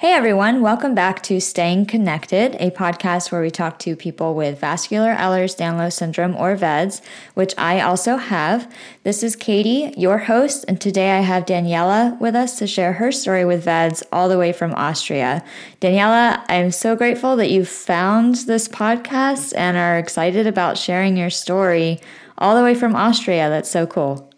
[0.00, 4.60] Hey everyone, welcome back to Staying Connected, a podcast where we talk to people with
[4.60, 7.02] vascular Ehlers-Danlos syndrome or VEDS,
[7.34, 8.72] which I also have.
[9.02, 13.10] This is Katie, your host, and today I have Daniela with us to share her
[13.10, 15.42] story with VEDS all the way from Austria.
[15.80, 21.28] Daniela, I'm so grateful that you found this podcast and are excited about sharing your
[21.28, 21.98] story
[22.38, 23.48] all the way from Austria.
[23.48, 24.30] That's so cool.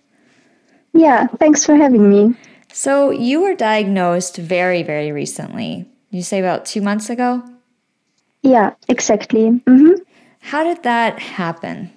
[0.95, 2.34] Yeah, thanks for having me.
[2.73, 5.87] So, you were diagnosed very, very recently.
[6.11, 7.42] You say about two months ago?
[8.42, 9.51] Yeah, exactly.
[9.51, 10.02] Mm-hmm.
[10.41, 11.92] How did that happen?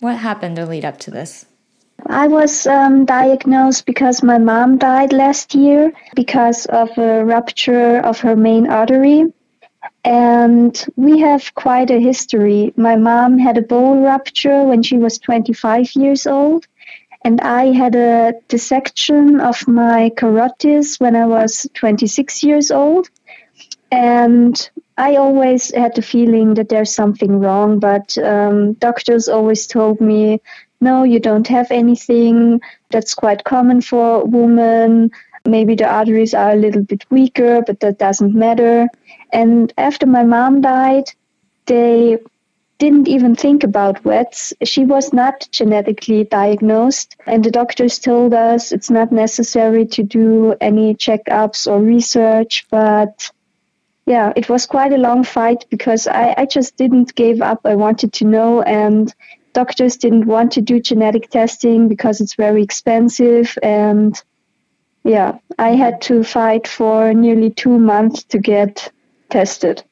[0.00, 1.46] What happened to lead up to this?
[2.06, 8.18] I was um, diagnosed because my mom died last year because of a rupture of
[8.20, 9.32] her main artery.
[10.04, 12.72] And we have quite a history.
[12.76, 16.66] My mom had a bone rupture when she was 25 years old
[17.26, 23.10] and I had a dissection of my carotids when I was 26 years old.
[23.90, 24.54] And
[24.96, 30.40] I always had the feeling that there's something wrong, but um, doctors always told me,
[30.80, 32.60] no, you don't have anything.
[32.90, 35.10] That's quite common for women.
[35.44, 38.86] Maybe the arteries are a little bit weaker, but that doesn't matter.
[39.32, 41.10] And after my mom died,
[41.66, 42.18] they
[42.78, 44.52] didn't even think about VEDS.
[44.64, 50.54] She was not genetically diagnosed, and the doctors told us it's not necessary to do
[50.60, 52.66] any checkups or research.
[52.70, 53.30] But
[54.04, 57.60] yeah, it was quite a long fight because I, I just didn't give up.
[57.64, 59.12] I wanted to know, and
[59.54, 63.56] doctors didn't want to do genetic testing because it's very expensive.
[63.62, 64.22] And
[65.02, 68.92] yeah, I had to fight for nearly two months to get
[69.30, 69.82] tested.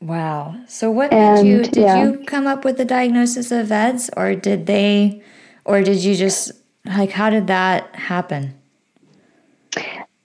[0.00, 0.56] Wow.
[0.68, 2.02] So what and, did you did yeah.
[2.02, 5.22] you come up with the diagnosis of VEDS or did they
[5.64, 6.52] or did you just
[6.84, 8.54] like how did that happen?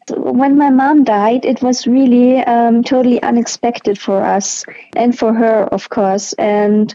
[0.09, 4.66] When my mom died, it was really um, totally unexpected for us
[4.97, 6.33] and for her, of course.
[6.33, 6.94] And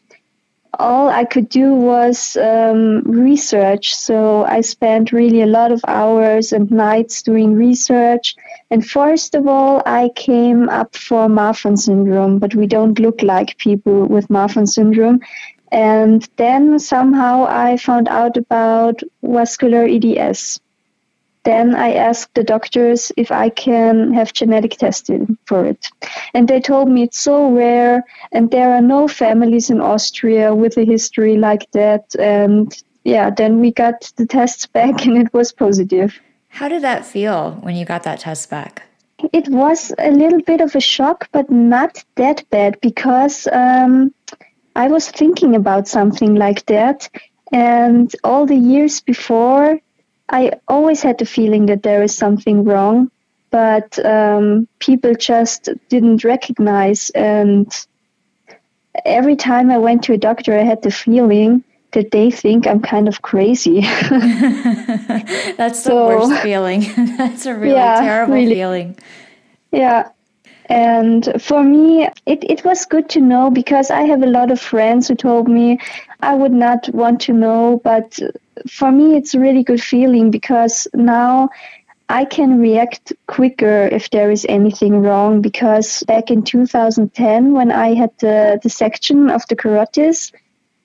[0.79, 3.95] all I could do was um, research.
[3.95, 8.37] So I spent really a lot of hours and nights doing research.
[8.71, 13.59] And first of all, I came up for Marfan syndrome, but we don't look like
[13.59, 15.21] people with Marfan syndrome.
[15.73, 20.61] And then somehow I found out about vascular EDS.
[21.49, 25.89] Then I asked the doctors if I can have genetic testing for it.
[26.35, 30.77] And they told me it's so rare and there are no families in Austria with
[30.77, 32.15] a history like that.
[32.19, 32.71] And
[33.05, 36.21] yeah, then we got the tests back and it was positive.
[36.49, 38.83] How did that feel when you got that test back?
[39.33, 44.13] It was a little bit of a shock, but not that bad because um,
[44.77, 47.09] I was thinking about something like that.
[47.53, 49.81] And all the years before,
[50.29, 53.11] I always had the feeling that there is something wrong,
[53.51, 57.11] but um, people just didn't recognize.
[57.11, 57.73] And
[59.05, 62.81] every time I went to a doctor, I had the feeling that they think I'm
[62.81, 63.81] kind of crazy.
[65.61, 66.81] That's the so, worst feeling.
[67.17, 68.55] That's a really yeah, terrible really.
[68.55, 68.99] feeling.
[69.73, 70.11] Yeah.
[70.69, 74.61] And for me, it, it was good to know because I have a lot of
[74.61, 75.79] friends who told me
[76.21, 78.19] I would not want to know, but
[78.69, 81.49] for me, it's a really good feeling because now
[82.11, 85.41] I can react quicker if there is anything wrong.
[85.41, 90.33] Because back in 2010, when I had the dissection of the carotids,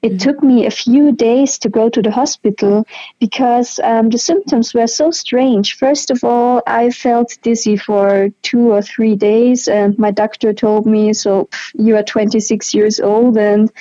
[0.04, 0.18] it mm-hmm.
[0.18, 2.86] took me a few days to go to the hospital
[3.20, 5.78] because um, the symptoms were so strange.
[5.78, 10.86] First of all, I felt dizzy for two or three days, and my doctor told
[10.86, 13.72] me, So you are 26 years old and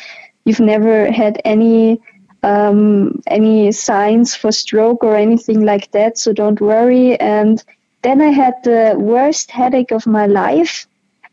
[0.44, 2.00] you've never had any
[2.44, 7.18] um, any signs for stroke or anything like that, so don't worry.
[7.20, 7.62] And
[8.02, 10.86] then I had the worst headache of my life.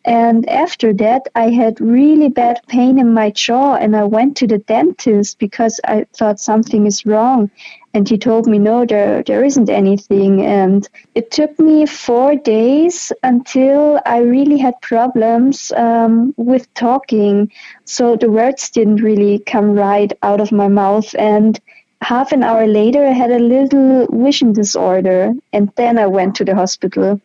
[0.06, 4.48] And after that, I had really bad pain in my jaw, and I went to
[4.48, 7.52] the dentist because I thought something is wrong.
[7.94, 10.46] And he told me, no, there, there isn't anything.
[10.46, 17.52] And it took me four days until I really had problems um, with talking.
[17.86, 21.14] So the words didn't really come right out of my mouth.
[21.18, 21.60] And
[22.02, 25.34] half an hour later, I had a little vision disorder.
[25.54, 27.22] And then I went to the hospital.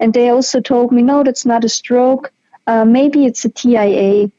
[0.00, 2.32] And they also told me, no, that's not a stroke.
[2.66, 4.30] Uh, maybe it's a TIA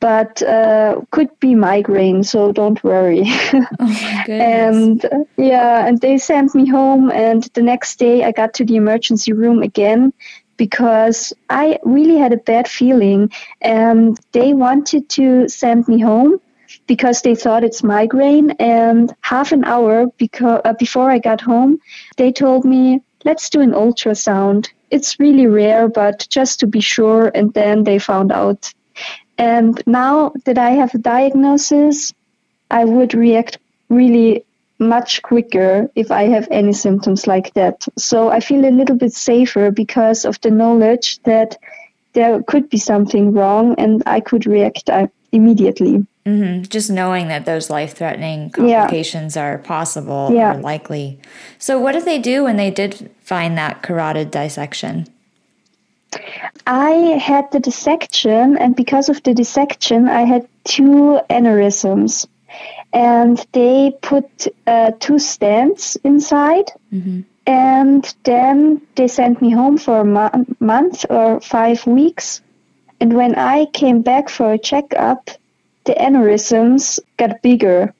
[0.00, 3.24] but uh, could be migraine, so don't worry.
[3.80, 8.54] Oh and uh, yeah, and they sent me home, and the next day I got
[8.54, 10.12] to the emergency room again
[10.56, 13.30] because I really had a bad feeling,
[13.60, 16.40] and they wanted to send me home
[16.88, 18.50] because they thought it's migraine.
[18.58, 20.06] And half an hour
[20.40, 21.78] uh, before I got home,
[22.16, 24.68] they told me let's do an ultrasound.
[24.90, 27.30] It's really rare, but just to be sure.
[27.34, 28.72] And then they found out.
[29.36, 32.12] And now that I have a diagnosis,
[32.70, 33.58] I would react
[33.88, 34.44] really
[34.78, 37.86] much quicker if I have any symptoms like that.
[37.96, 41.58] So I feel a little bit safer because of the knowledge that
[42.14, 46.06] there could be something wrong and I could react uh, immediately.
[46.28, 46.62] Mm-hmm.
[46.64, 49.44] Just knowing that those life threatening complications yeah.
[49.44, 50.54] are possible yeah.
[50.54, 51.18] or likely.
[51.58, 55.06] So, what did they do when they did find that carotid dissection?
[56.66, 56.90] I
[57.30, 62.26] had the dissection, and because of the dissection, I had two aneurysms.
[62.92, 66.72] And they put uh, two stents inside.
[66.92, 67.20] Mm-hmm.
[67.46, 72.40] And then they sent me home for a mo- month or five weeks.
[73.00, 75.30] And when I came back for a checkup,
[75.88, 77.94] the aneurysms got bigger.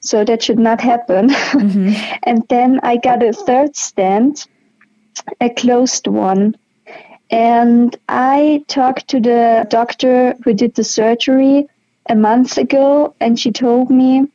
[0.00, 1.30] So that should not happen.
[1.30, 2.18] Mm-hmm.
[2.22, 4.46] and then I got a third stent,
[5.40, 6.56] a closed one.
[7.30, 11.66] And I talked to the doctor who did the surgery
[12.08, 14.28] a month ago, and she told me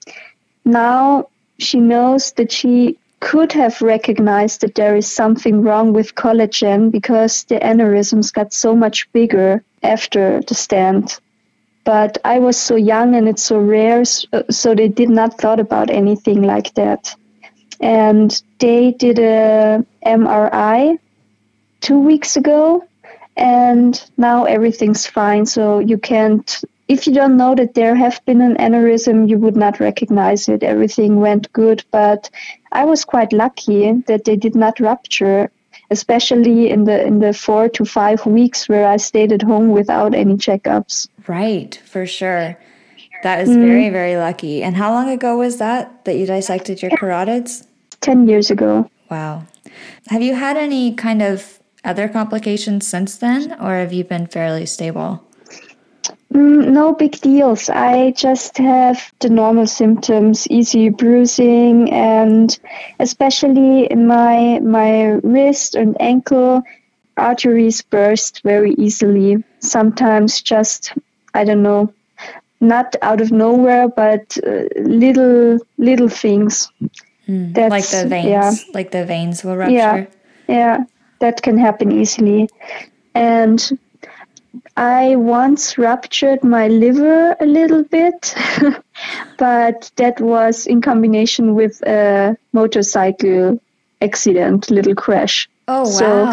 [0.66, 1.30] now
[1.60, 7.44] she knows that she could have recognized that there is something wrong with collagen because
[7.44, 11.22] the aneurysms got so much bigger after the stent
[11.84, 15.60] but I was so young and it's so rare, uh, so they did not thought
[15.60, 17.16] about anything like that.
[17.80, 21.00] And they did a MRI
[21.80, 22.86] two weeks ago,
[23.36, 25.46] and now everything's fine.
[25.46, 29.56] So you can't, if you don't know that there have been an aneurysm, you would
[29.56, 30.62] not recognize it.
[30.62, 32.30] Everything went good, but
[32.72, 35.50] I was quite lucky that they did not rupture
[35.92, 40.16] especially in the in the four to five weeks where I stayed at home without
[40.16, 41.10] any checkups.
[41.28, 42.58] Right, for sure.
[43.24, 43.62] That is mm.
[43.66, 44.64] very very lucky.
[44.64, 47.66] And how long ago was that that you dissected your carotids?
[48.02, 48.90] Ten years ago.
[49.10, 49.44] Wow.
[50.08, 54.66] Have you had any kind of other complications since then, or have you been fairly
[54.66, 55.24] stable?
[56.34, 57.70] Mm, no big deals.
[57.70, 62.58] I just have the normal symptoms, easy bruising, and
[63.00, 66.64] especially in my my wrist and ankle,
[67.18, 69.44] arteries burst very easily.
[69.60, 70.94] Sometimes just
[71.34, 71.94] I don't know,
[72.60, 76.72] not out of nowhere, but uh, little little things.
[77.28, 78.54] Mm, like the veins, yeah.
[78.74, 79.74] like the veins will rupture.
[79.74, 80.06] Yeah,
[80.48, 80.84] yeah,
[81.20, 82.50] that can happen easily,
[83.16, 83.72] and
[84.78, 88.36] I once ruptured my liver a little bit,
[89.38, 93.62] but that was in combination with a motorcycle
[94.02, 95.50] accident, little crash.
[95.74, 95.86] Oh, wow.
[95.86, 96.24] So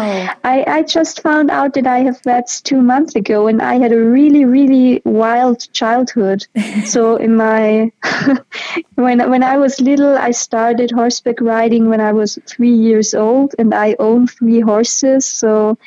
[0.43, 3.93] I, I just found out that I have VEDS two months ago and I had
[3.93, 6.45] a really, really wild childhood.
[6.85, 7.89] so in my
[8.95, 13.55] when when I was little I started horseback riding when I was three years old
[13.57, 15.25] and I own three horses.
[15.25, 15.77] So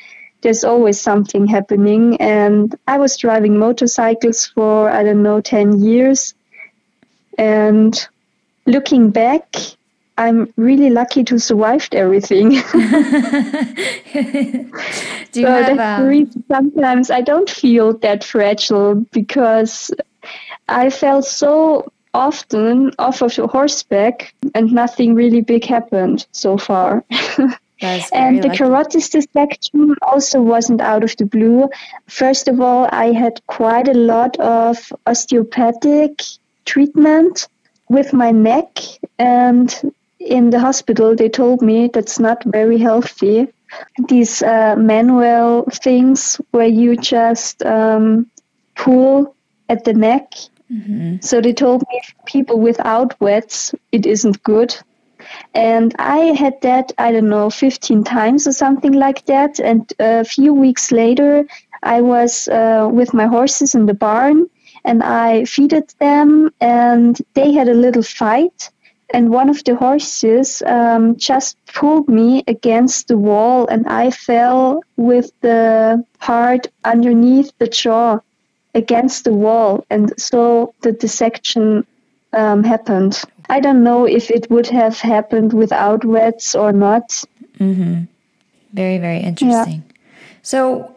[0.41, 2.17] there's always something happening.
[2.19, 6.33] And I was driving motorcycles for, I don't know, 10 years.
[7.37, 7.93] And
[8.65, 9.55] looking back,
[10.17, 12.49] I'm really lucky to survive everything.
[12.51, 12.59] Do
[15.41, 16.43] you so have, um...
[16.47, 19.91] sometimes I don't feel that fragile because
[20.69, 27.03] I felt so often off of the horseback and nothing really big happened so far.
[27.81, 28.57] and the lucky.
[28.57, 31.69] carotid dissection also wasn't out of the blue.
[32.07, 36.21] First of all, I had quite a lot of osteopathic
[36.65, 37.47] treatment
[37.89, 38.79] with my neck,
[39.19, 39.93] and
[40.25, 43.47] in the hospital, they told me that's not very healthy.
[44.07, 48.27] These uh, manual things where you just um,
[48.75, 49.35] pull
[49.69, 50.31] at the neck.
[50.71, 51.17] Mm-hmm.
[51.21, 54.75] So they told me people without VEDS, it isn't good
[55.53, 59.59] and I had that, I don't know, 15 times or something like that.
[59.59, 61.45] And a few weeks later,
[61.83, 64.47] I was uh, with my horses in the barn
[64.85, 68.69] and I feeded them, and they had a little fight.
[69.13, 74.83] And one of the horses um, just pulled me against the wall, and I fell
[74.97, 78.19] with the part underneath the jaw
[78.73, 79.85] against the wall.
[79.91, 81.85] And so the dissection
[82.33, 83.21] um, happened.
[83.49, 87.23] I don't know if it would have happened without VEDS or not.
[87.59, 88.05] Mm-hmm.
[88.73, 89.83] Very, very interesting.
[89.87, 89.93] Yeah.
[90.41, 90.95] So,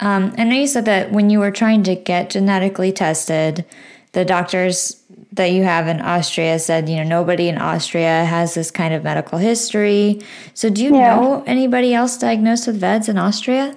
[0.00, 3.64] um, I know you said that when you were trying to get genetically tested,
[4.12, 5.02] the doctors
[5.36, 9.04] that you have in Austria said, you know, nobody in Austria has this kind of
[9.04, 10.20] medical history.
[10.54, 11.14] So, do you yeah.
[11.14, 13.76] know anybody else diagnosed with VEDS in Austria?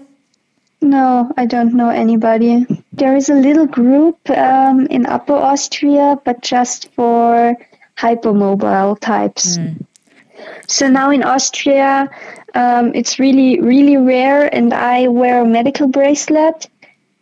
[0.82, 2.66] No, I don't know anybody.
[2.94, 7.56] There is a little group um, in Upper Austria, but just for
[7.98, 9.58] hypermobile types.
[9.58, 9.84] Mm.
[10.68, 12.10] So now in Austria,
[12.54, 16.70] um, it's really, really rare, and I wear a medical bracelet.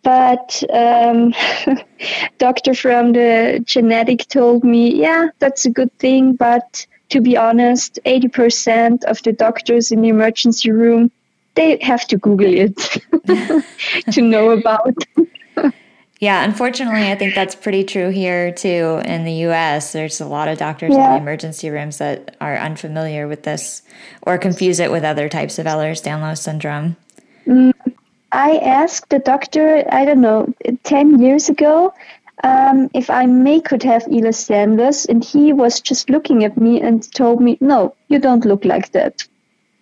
[0.06, 1.34] But um,
[2.38, 6.36] doctor from the genetic told me, yeah, that's a good thing.
[6.36, 11.10] But to be honest, 80% of the doctors in the emergency room,
[11.56, 12.78] they have to Google it
[14.12, 14.94] to know about.
[16.22, 19.92] Yeah, unfortunately, I think that's pretty true here too in the US.
[19.92, 21.08] There's a lot of doctors yeah.
[21.08, 23.82] in the emergency rooms that are unfamiliar with this
[24.22, 26.96] or confuse it with other types of Ehlers-Danlos syndrome.
[27.46, 27.74] Mm,
[28.32, 30.54] I asked the doctor, I don't know,
[30.84, 31.94] 10 years ago,
[32.44, 37.10] um, if I may could have Ehlers-Danlos, and he was just looking at me and
[37.14, 39.24] told me, no, you don't look like that.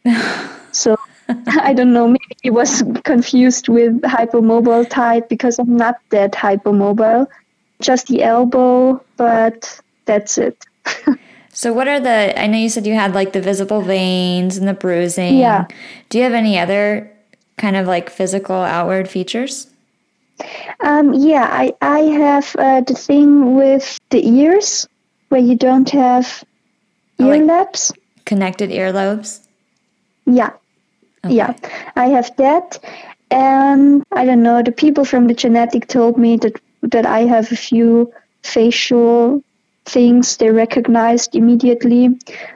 [0.71, 0.97] so
[1.47, 7.27] I don't know, maybe he was confused with hypermobile type because I'm not that hypermobile.
[7.81, 10.65] Just the elbow, but that's it.
[11.49, 14.67] so what are the I know you said you had like the visible veins and
[14.67, 15.37] the bruising.
[15.37, 15.67] Yeah.
[16.09, 17.11] Do you have any other
[17.57, 19.67] kind of like physical outward features?
[20.81, 24.87] Um, yeah, I, I have uh, the thing with the ears
[25.29, 26.43] where you don't have
[27.19, 27.77] oh, ear like
[28.25, 29.45] connected earlobes?
[30.25, 30.51] Yeah.
[31.25, 31.35] Okay.
[31.35, 31.53] Yeah,
[31.95, 32.79] I have that.
[33.31, 37.51] And I don't know, the people from the genetic told me that, that I have
[37.51, 39.43] a few facial
[39.85, 42.09] things they recognized immediately.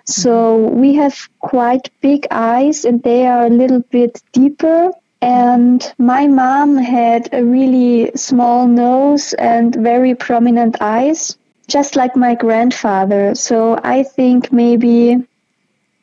[0.06, 0.80] So mm-hmm.
[0.80, 4.92] we have quite big eyes and they are a little bit deeper.
[5.22, 12.36] And my mom had a really small nose and very prominent eyes, just like my
[12.36, 13.34] grandfather.
[13.36, 15.26] So I think maybe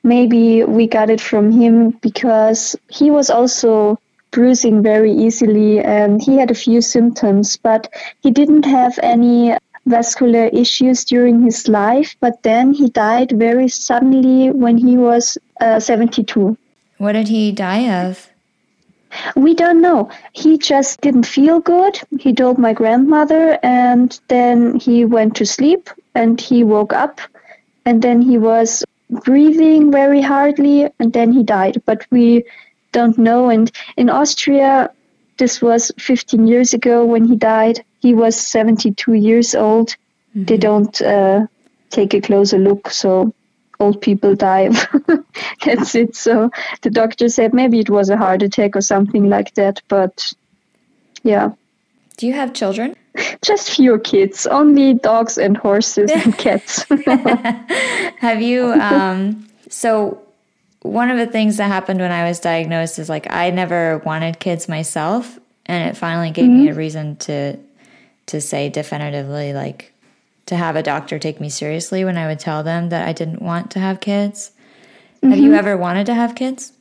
[0.02, 3.98] maybe we got it from him because he was also
[4.32, 7.88] bruising very easily and he had a few symptoms, but
[8.20, 12.16] he didn't have any vascular issues during his life.
[12.20, 16.56] But then he died very suddenly when he was uh, 72.
[16.98, 18.30] What did he die of?
[19.36, 20.10] We don't know.
[20.32, 22.00] He just didn't feel good.
[22.18, 27.20] He told my grandmother, and then he went to sleep and he woke up.
[27.84, 31.82] And then he was breathing very hardly, and then he died.
[31.84, 32.44] But we
[32.92, 33.50] don't know.
[33.50, 34.90] And in Austria,
[35.36, 37.84] this was 15 years ago when he died.
[38.04, 39.88] He was 72 years old.
[39.88, 40.44] Mm-hmm.
[40.44, 41.46] They don't uh,
[41.88, 43.32] take a closer look, so
[43.80, 44.68] old people die.
[45.64, 46.14] That's it.
[46.14, 46.50] So
[46.82, 49.80] the doctor said maybe it was a heart attack or something like that.
[49.88, 50.34] But
[51.22, 51.52] yeah.
[52.18, 52.94] Do you have children?
[53.42, 56.84] Just few kids, only dogs and horses and cats.
[58.18, 58.66] Have you?
[58.66, 60.20] Um, so,
[60.82, 64.40] one of the things that happened when I was diagnosed is like I never wanted
[64.40, 66.64] kids myself, and it finally gave mm-hmm.
[66.64, 66.78] me a mm-hmm.
[66.78, 67.58] reason to
[68.26, 69.92] to say definitively like
[70.46, 73.42] to have a doctor take me seriously when I would tell them that I didn't
[73.42, 74.50] want to have kids.
[75.16, 75.30] Mm-hmm.
[75.30, 75.58] Have you mm-hmm.
[75.58, 76.72] ever wanted to have kids?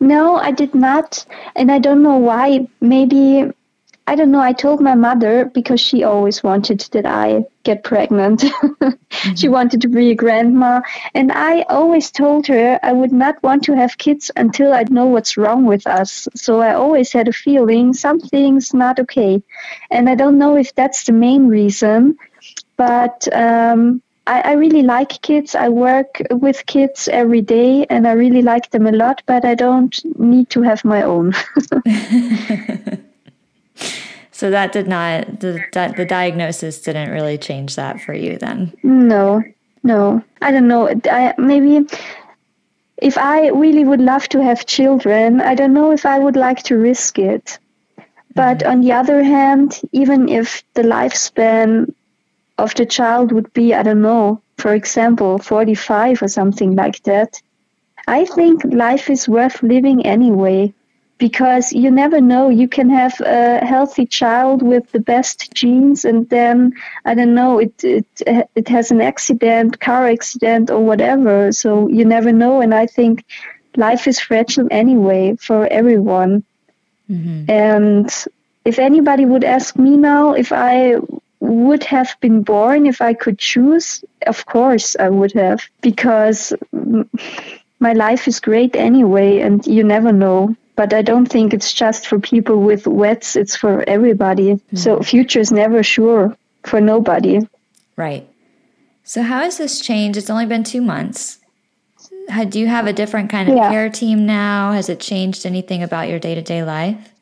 [0.00, 1.24] No, I did not,
[1.54, 2.66] and I don't know why.
[2.80, 3.50] Maybe
[4.06, 4.40] I don't know.
[4.40, 8.40] I told my mother because she always wanted that I get pregnant.
[8.42, 9.34] mm-hmm.
[9.34, 10.82] She wanted to be a grandma.
[11.14, 15.06] And I always told her I would not want to have kids until I know
[15.06, 16.28] what's wrong with us.
[16.34, 19.42] So I always had a feeling something's not okay.
[19.90, 22.18] And I don't know if that's the main reason,
[22.76, 25.54] but um, I, I really like kids.
[25.54, 29.54] I work with kids every day and I really like them a lot, but I
[29.54, 31.32] don't need to have my own.
[34.34, 35.64] So that did not the
[35.96, 38.72] the diagnosis didn't really change that for you then.
[38.82, 39.42] No,
[39.84, 40.22] no.
[40.42, 40.88] I don't know.
[41.10, 41.86] I, maybe
[42.98, 46.62] if I really would love to have children, I don't know if I would like
[46.64, 47.58] to risk it.
[48.34, 48.70] But mm-hmm.
[48.70, 51.94] on the other hand, even if the lifespan
[52.58, 57.40] of the child would be, I don't know, for example, 45 or something like that,
[58.06, 60.74] I think life is worth living anyway
[61.18, 62.48] because you never know.
[62.48, 66.72] You can have a healthy child with the best genes, and then
[67.04, 68.06] I don't know, it it
[68.54, 71.52] it has an accident, car accident, or whatever.
[71.52, 72.60] So you never know.
[72.60, 73.24] And I think
[73.76, 76.44] life is fragile anyway for everyone.
[77.10, 77.50] Mm-hmm.
[77.50, 78.24] And
[78.64, 80.96] if anybody would ask me now if I
[81.40, 86.54] would have been born if I could choose, of course I would have, because
[87.78, 92.06] my life is great anyway, and you never know but I don't think it's just
[92.06, 94.54] for people with VEDS, it's for everybody.
[94.54, 94.76] Mm-hmm.
[94.76, 97.40] So future is never sure for nobody.
[97.96, 98.28] Right.
[99.04, 100.18] So how has this changed?
[100.18, 101.38] It's only been two months.
[102.48, 103.70] do you have a different kind of yeah.
[103.70, 104.72] care team now?
[104.72, 107.12] Has it changed anything about your day to day life?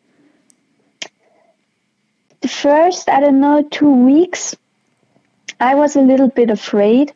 [2.40, 4.56] The first, I don't know, two weeks,
[5.61, 7.12] I was a little bit afraid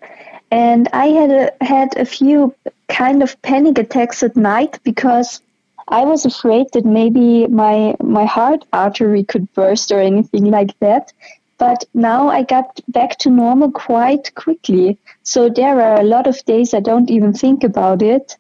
[0.50, 2.54] And I had a, had a few
[2.88, 5.40] kind of panic attacks at night because
[5.88, 11.12] I was afraid that maybe my my heart artery could burst or anything like that.
[11.58, 14.98] But now I got back to normal quite quickly.
[15.22, 18.36] So there are a lot of days I don't even think about it.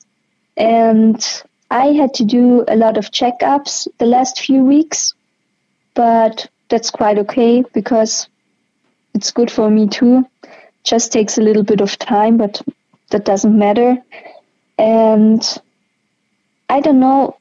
[0.56, 1.24] And
[1.70, 5.14] I had to do a lot of checkups the last few weeks,
[5.94, 8.28] but that's quite okay because
[9.14, 10.26] it's good for me too.
[10.84, 12.60] Just takes a little bit of time, but
[13.10, 13.96] that doesn't matter.
[14.78, 15.42] And
[16.68, 17.36] I don't know,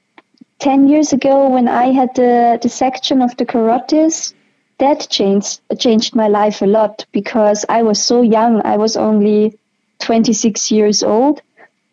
[0.60, 4.34] 10 years ago when I had the dissection of the carotids,
[4.78, 8.62] that changed changed my life a lot because I was so young.
[8.66, 9.58] I was only
[10.00, 11.42] 26 years old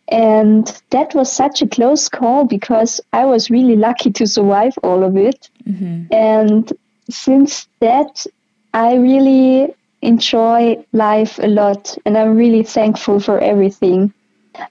[0.09, 5.05] and that was such a close call because I was really lucky to survive all
[5.05, 5.49] of it.
[5.67, 6.13] Mm-hmm.
[6.13, 6.73] And
[7.09, 8.27] since that,
[8.75, 14.13] I really enjoy life a lot and I'm really thankful for everything.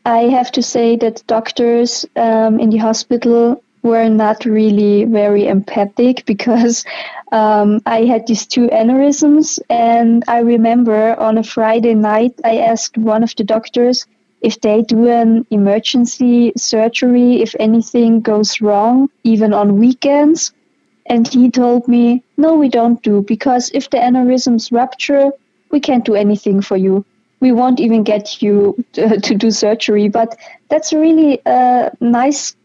[0.05, 6.25] I have to say that doctors um, in the hospital were not really very empathic
[6.27, 6.85] because
[7.31, 9.59] um, I had these two aneurysms.
[9.69, 14.05] And I remember on a Friday night, I asked one of the doctors
[14.41, 20.51] if they do an emergency surgery, if anything goes wrong, even on weekends.
[21.05, 25.31] And he told me, no, we don't do, because if the aneurysms rupture,
[25.69, 27.05] we can't do anything for you.
[27.41, 30.07] We won't even get you to, to do surgery.
[30.07, 30.37] But
[30.69, 32.55] that's really a nice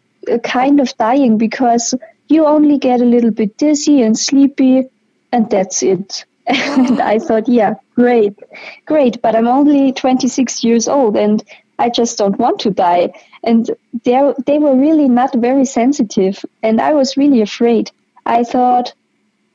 [0.44, 1.94] kind of dying because
[2.28, 4.88] you only get a little bit dizzy and sleepy,
[5.32, 6.24] and that's it.
[6.46, 8.38] and I thought, yeah, great,
[8.84, 9.20] great.
[9.20, 11.42] But I'm only 26 years old and
[11.78, 13.12] I just don't want to die.
[13.42, 13.70] And
[14.04, 17.90] they they were really not very sensitive, and I was really afraid.
[18.24, 18.92] I thought,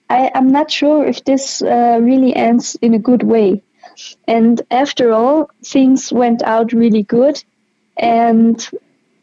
[0.09, 3.61] I, I'm not sure if this uh, really ends in a good way.
[4.27, 7.43] And after all, things went out really good,
[7.97, 8.69] and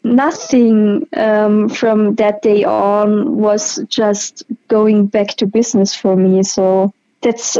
[0.04, 6.42] nothing um, from that day on was just going back to business for me.
[6.42, 7.58] So that's,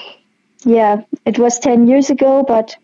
[0.64, 2.76] yeah, it was 10 years ago, but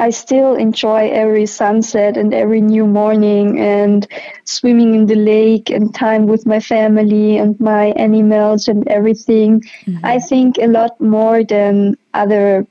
[0.00, 4.06] I still enjoy every sunset and every new morning and
[4.44, 9.60] swimming in the lake and time with my family and my animals and everything.
[9.86, 10.04] Mm-hmm.
[10.04, 12.66] I think a lot more than other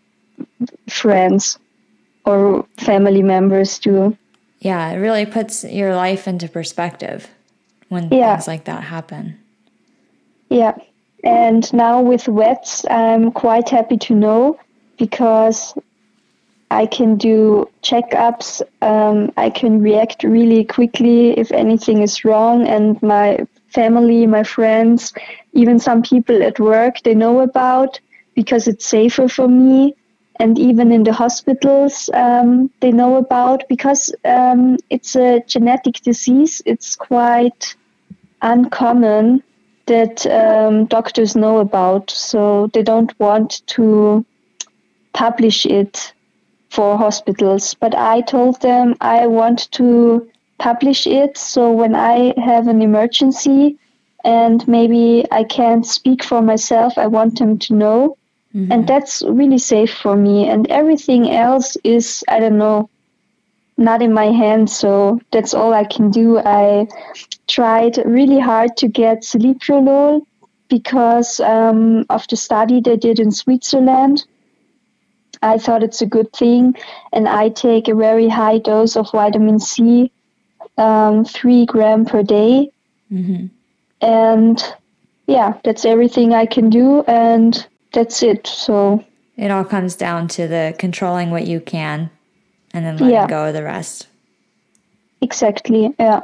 [0.89, 1.57] friends
[2.25, 4.17] or family members do.
[4.59, 7.29] Yeah, it really puts your life into perspective
[7.89, 8.35] when yeah.
[8.35, 9.39] things like that happen.
[10.49, 10.75] Yeah.
[11.23, 14.59] And now with VEDS, I'm quite happy to know
[14.97, 15.73] because
[16.69, 18.61] I can do checkups.
[18.81, 25.13] Um, I can react really quickly if anything is wrong, and my family, my friends,
[25.53, 27.99] even some people at work, they know about
[28.35, 29.95] because it's safer for me.
[30.39, 36.61] And even in the hospitals, um, they know about because um, it's a genetic disease.
[36.65, 37.75] It's quite
[38.41, 39.41] uncommon
[39.87, 44.23] that um, doctors know about, so they don't want to
[45.13, 46.13] publish it
[46.77, 47.73] for hospitals.
[47.73, 53.79] But I told them I want to publish it so when I have an emergency
[54.23, 58.17] and maybe I can't speak for myself, I want them to know.
[58.53, 58.71] Mm-hmm.
[58.71, 60.47] And that's really safe for me.
[60.47, 62.91] And everything else is, I don't know,
[63.77, 64.77] not in my hands.
[64.77, 66.37] So that's all I can do.
[66.37, 66.87] I
[67.47, 70.27] tried really hard to get celiprolol
[70.69, 74.25] because um, of the study they did in Switzerland.
[75.41, 76.75] I thought it's a good thing,
[77.13, 80.11] and I take a very high dose of vitamin C,
[80.77, 82.69] um, three gram per day,
[83.11, 83.47] mm-hmm.
[84.01, 84.75] and
[85.27, 88.47] yeah, that's everything I can do, and that's it.
[88.47, 89.03] So
[89.35, 92.09] it all comes down to the controlling what you can,
[92.73, 93.27] and then letting yeah.
[93.27, 94.07] go of the rest.
[95.21, 95.93] Exactly.
[95.99, 96.21] Yeah.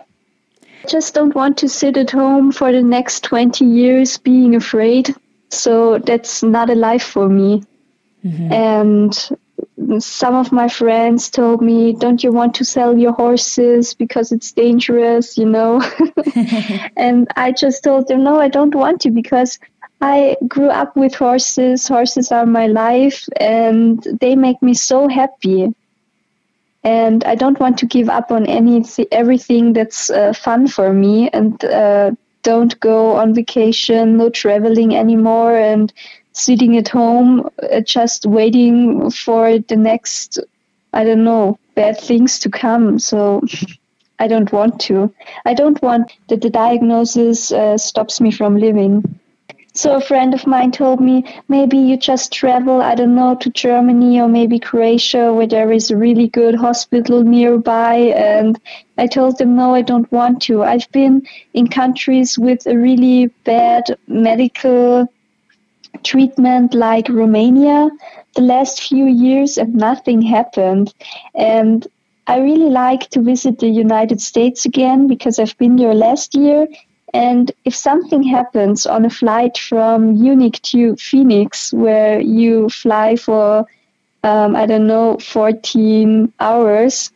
[0.83, 5.15] I just don't want to sit at home for the next 20 years being afraid.
[5.49, 7.63] So that's not a life for me.
[8.23, 8.53] Mm-hmm.
[8.53, 14.31] And some of my friends told me, Don't you want to sell your horses because
[14.31, 15.81] it's dangerous, you know?
[16.97, 19.59] and I just told them, No, I don't want to because
[20.01, 21.87] I grew up with horses.
[21.87, 25.73] Horses are my life and they make me so happy.
[26.83, 31.29] And I don't want to give up on any everything that's uh, fun for me
[31.29, 35.93] and uh, don't go on vacation, no traveling anymore, and
[36.33, 40.39] sitting at home uh, just waiting for the next
[40.93, 43.41] i don't know bad things to come so
[44.19, 45.13] i don't want to
[45.45, 49.03] i don't want that the diagnosis uh, stops me from living
[49.75, 53.49] So a friend of mine told me maybe you just travel, I don't know, to
[53.49, 57.95] Germany or maybe Croatia where there is a really good hospital nearby.
[58.15, 58.59] And
[58.97, 60.63] I told them, no, I don't want to.
[60.63, 65.07] I've been in countries with a really bad medical
[66.03, 67.89] treatment like Romania
[68.35, 70.93] the last few years and nothing happened.
[71.35, 71.85] And
[72.27, 76.67] I really like to visit the United States again because I've been there last year
[77.13, 83.67] and if something happens on a flight from Munich to Phoenix, where you fly for,
[84.23, 87.11] um, I don't know, 14 hours,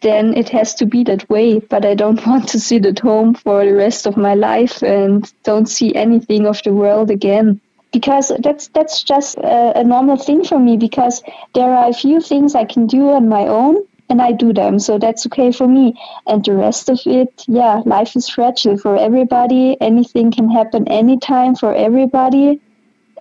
[0.00, 1.58] then it has to be that way.
[1.58, 5.30] But I don't want to sit at home for the rest of my life and
[5.42, 7.60] don't see anything of the world again.
[7.96, 10.76] Because that's that's just a, a normal thing for me.
[10.76, 11.22] Because
[11.54, 13.76] there are a few things I can do on my own,
[14.10, 14.78] and I do them.
[14.78, 15.94] So that's okay for me.
[16.26, 19.80] And the rest of it, yeah, life is fragile for everybody.
[19.80, 22.60] Anything can happen anytime for everybody.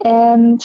[0.03, 0.59] And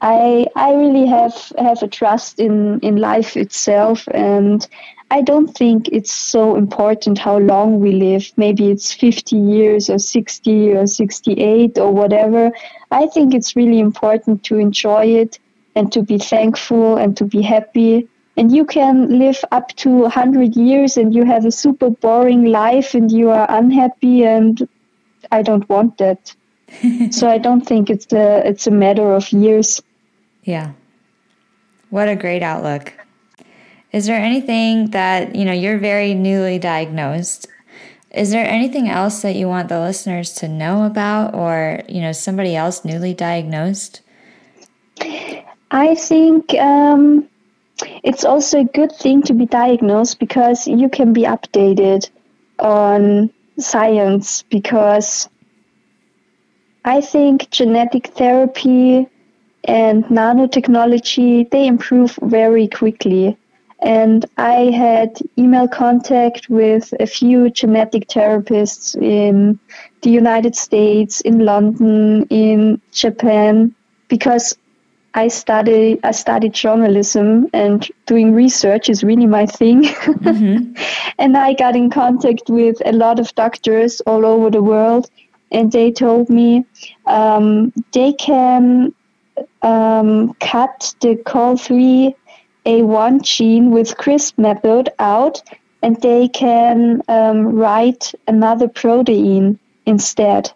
[0.00, 4.66] I I really have have a trust in in life itself and
[5.10, 8.30] I don't think it's so important how long we live.
[8.36, 12.52] Maybe it's 50 years or 60 or 68 or whatever.
[12.92, 15.40] I think it's really important to enjoy it
[15.74, 18.08] and to be thankful and to be happy.
[18.36, 22.94] And you can live up to 100 years and you have a super boring life
[22.94, 24.68] and you are unhappy and
[25.32, 26.34] I don't want that.
[27.10, 29.82] so I don't think it's a it's a matter of years.
[30.44, 30.72] Yeah.
[31.90, 32.94] What a great outlook.
[33.92, 37.48] Is there anything that, you know, you're very newly diagnosed.
[38.12, 42.12] Is there anything else that you want the listeners to know about or, you know,
[42.12, 44.02] somebody else newly diagnosed?
[45.70, 47.28] I think um,
[48.02, 52.10] it's also a good thing to be diagnosed because you can be updated
[52.58, 55.28] on science because
[56.84, 59.06] I think genetic therapy
[59.64, 63.36] and nanotechnology they improve very quickly
[63.82, 69.58] and I had email contact with a few genetic therapists in
[70.02, 73.74] the United States, in London, in Japan,
[74.08, 74.56] because
[75.14, 79.84] I study I studied journalism and doing research is really my thing.
[79.84, 80.74] Mm-hmm.
[81.18, 85.10] and I got in contact with a lot of doctors all over the world,
[85.50, 86.64] and they told me
[87.06, 88.94] um, they can
[89.62, 91.16] um, cut the
[92.70, 95.42] COL3A1 gene with CRISPR method out,
[95.82, 100.52] and they can um, write another protein instead.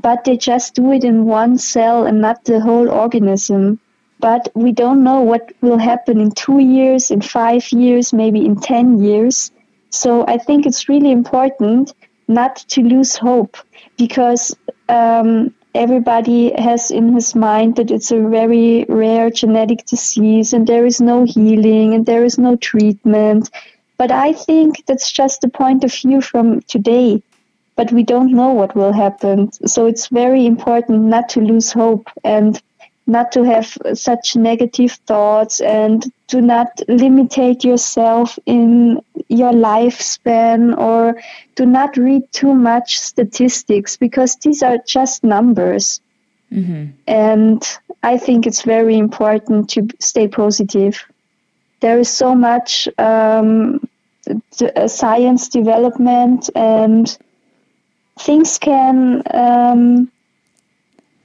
[0.00, 3.78] But they just do it in one cell and not the whole organism
[4.20, 8.54] but we don't know what will happen in two years, in five years, maybe in
[8.54, 9.50] 10 years.
[9.88, 11.94] So I think it's really important
[12.28, 13.56] not to lose hope
[13.96, 14.54] because
[14.88, 20.86] um, everybody has in his mind that it's a very rare genetic disease and there
[20.86, 23.50] is no healing and there is no treatment.
[23.96, 27.22] But I think that's just the point of view from today.
[27.76, 29.52] But we don't know what will happen.
[29.66, 32.60] So it's very important not to lose hope and
[33.06, 41.20] not to have such negative thoughts and do not limitate yourself in your lifespan or
[41.56, 46.00] do not read too much statistics because these are just numbers.
[46.52, 46.92] Mm-hmm.
[47.08, 51.04] And I think it's very important to stay positive.
[51.80, 53.88] There is so much um,
[54.28, 57.18] uh, science development and
[58.20, 60.12] things can um,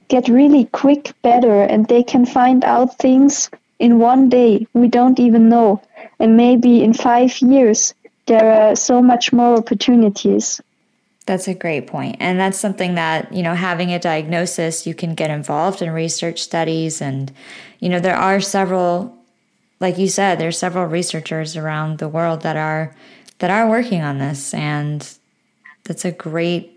[0.08, 5.18] get really quick better and they can find out things in one day we don't
[5.18, 5.82] even know.
[6.18, 7.94] And maybe in five years,
[8.26, 10.60] there are so much more opportunities.
[11.26, 12.16] That's a great point.
[12.20, 16.42] And that's something that, you know, having a diagnosis, you can get involved in research
[16.42, 17.02] studies.
[17.02, 17.32] And,
[17.80, 19.16] you know, there are several,
[19.80, 22.94] like you said, there's several researchers around the world that are
[23.38, 24.54] that are working on this.
[24.54, 25.06] And
[25.84, 26.75] that's a great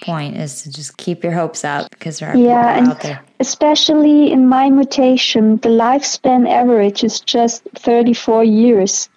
[0.00, 3.24] point is to just keep your hopes up because there are yeah, people out there.
[3.40, 9.08] Especially in my mutation, the lifespan average is just 34 years.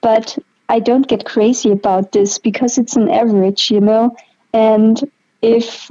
[0.00, 4.16] But I don't get crazy about this because it's an average, you know.
[4.52, 5.00] And
[5.42, 5.90] if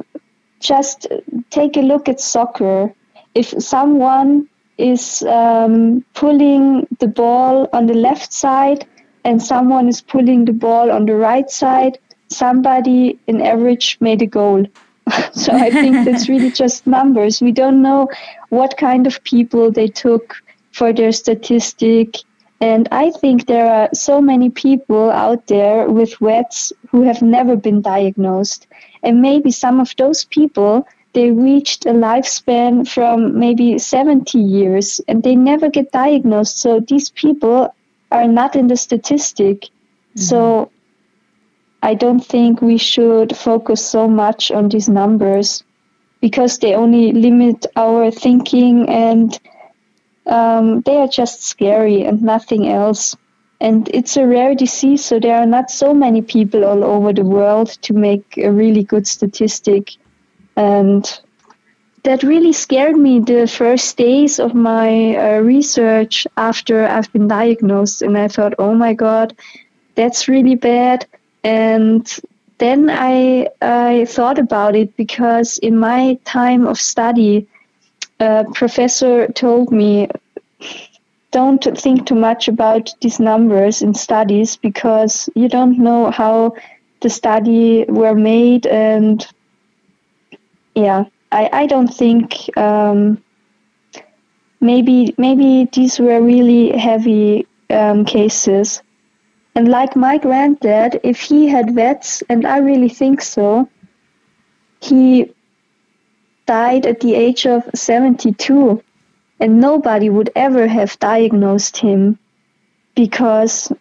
[0.60, 1.08] just
[1.49, 2.93] take a look at soccer,
[3.36, 8.88] if someone is um, pulling the ball on the left side
[9.23, 11.99] and someone is pulling the ball on the right side,
[12.34, 14.65] somebody in average made a goal.
[15.34, 17.41] so I think that's really just numbers.
[17.41, 18.10] We don't know
[18.50, 20.36] what kind of people they took
[20.72, 22.24] for their statistic
[22.63, 27.58] And I think there are so many people out there with VEDS who have never
[27.58, 28.67] been diagnosed.
[29.04, 35.24] And maybe some of those people, they reached a lifespan from maybe 70 years and
[35.24, 36.58] they never get diagnosed.
[36.58, 37.76] So these people
[38.13, 39.63] are not in the statistic.
[39.63, 40.22] Mm-hmm.
[40.22, 40.72] So
[41.84, 45.63] I don't think we should focus so much on these numbers
[46.22, 49.38] because they only limit our thinking and
[50.26, 53.17] um, they are just scary and nothing else.
[53.60, 57.26] And it's a rare disease, so there are not so many people all over the
[57.26, 59.91] world to make a really good statistic.
[60.56, 61.04] And
[62.04, 68.02] that really scared me the first days of my uh, research after I've been diagnosed.
[68.02, 69.36] And I thought, oh my God,
[69.96, 71.06] that's really bad.
[71.43, 72.08] And
[72.60, 77.47] then I, I thought about it because in my time of study,
[78.19, 80.08] a professor told me
[81.32, 86.53] don't think too much about these numbers in studies because you don't know how
[87.01, 88.67] the study were made.
[88.67, 89.25] And
[90.75, 93.23] yeah i, I don't think um,
[94.62, 98.83] maybe maybe these were really heavy um, cases
[99.55, 103.69] and like my granddad if he had VEDS, and i really think so
[104.81, 105.31] he
[106.45, 108.83] died at the age of 72
[109.39, 112.17] and nobody would ever have diagnosed him
[112.95, 113.71] because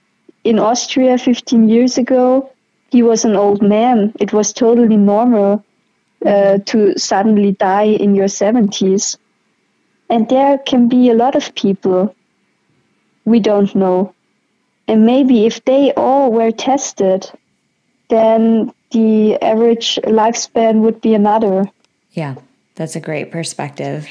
[0.44, 2.50] in Austria 15 years ago,
[2.90, 4.12] he was an old man.
[4.20, 5.64] It was totally normal
[6.26, 9.16] uh, to suddenly die in your 70s.
[10.10, 12.14] And there can be a lot of people
[13.24, 14.14] we don't know.
[14.88, 17.30] And maybe if they all were tested,
[18.08, 21.64] then the average lifespan would be another.
[22.10, 22.34] Yeah,
[22.74, 24.08] that's a great perspective.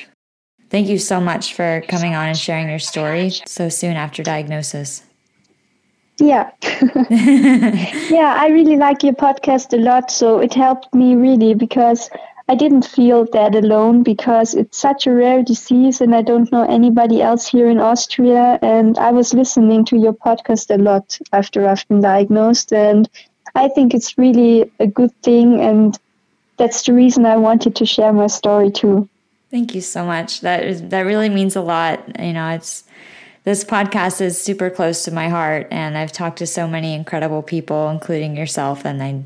[0.69, 5.03] Thank you so much for coming on and sharing your story so soon after diagnosis.
[6.17, 6.51] Yeah.
[7.09, 10.09] yeah, I really like your podcast a lot.
[10.11, 12.09] So it helped me really because
[12.51, 16.63] I didn't feel that alone because it's such a rare disease and I don't know
[16.63, 18.59] anybody else here in Austria.
[18.61, 22.73] And I was listening to your podcast a lot after I've been diagnosed.
[22.73, 23.09] And
[23.55, 25.61] I think it's really a good thing.
[25.61, 25.97] And
[26.57, 29.07] that's the reason I wanted to share my story too.
[29.49, 30.41] Thank you so much.
[30.41, 32.19] That is that really means a lot.
[32.19, 32.83] You know, it's
[33.45, 37.43] this podcast is super close to my heart and I've talked to so many incredible
[37.43, 39.23] people including yourself and I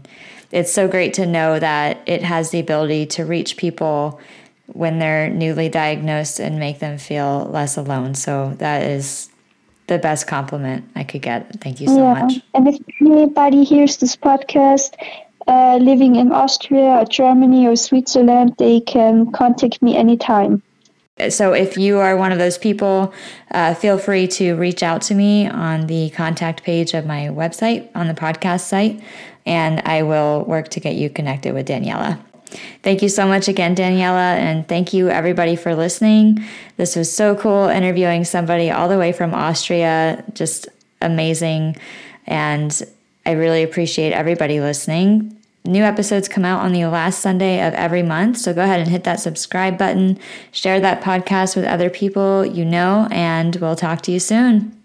[0.56, 4.22] it's so great to know that it has the ability to reach people
[4.68, 8.16] when they're newly diagnosed and make them feel less alone.
[8.16, 9.30] So that is
[9.88, 11.60] the best compliment I could get.
[11.60, 12.22] Thank you so yeah.
[12.22, 12.34] much.
[12.54, 14.96] And if anybody hears this podcast
[15.46, 20.64] uh, living in Austria or Germany or Switzerland, they can contact me anytime.
[21.30, 23.14] So, if you are one of those people,
[23.52, 27.90] uh, feel free to reach out to me on the contact page of my website
[27.96, 29.02] on the podcast site,
[29.46, 32.20] and I will work to get you connected with Daniela.
[32.84, 36.44] Thank you so much again, Daniela, and thank you everybody for listening.
[36.78, 40.68] This was so cool interviewing somebody all the way from Austria, just
[41.02, 41.76] amazing.
[42.28, 42.82] And
[43.26, 45.36] I really appreciate everybody listening.
[45.66, 48.38] New episodes come out on the last Sunday of every month.
[48.38, 50.20] So go ahead and hit that subscribe button,
[50.52, 54.80] share that podcast with other people you know, and we'll talk to you soon.